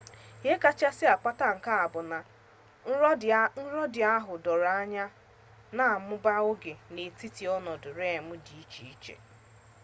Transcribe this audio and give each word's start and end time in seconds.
ihe 0.45 0.55
kachasị 0.63 1.05
akpata 1.13 1.47
nke 1.55 1.71
a 1.83 1.85
bụ 1.93 2.01
na 2.11 2.19
nrọ 3.63 3.83
ndị 3.85 3.99
ahụ 4.15 4.33
doro 4.45 4.69
anya 4.81 5.05
na-amụba 5.75 6.33
oge 6.49 6.73
dị 6.93 7.01
n'etiti 7.05 7.43
ọnọdụ 7.55 7.89
rem 7.99 8.25
dị 8.45 8.53
iche 8.63 8.83
iche 8.93 9.15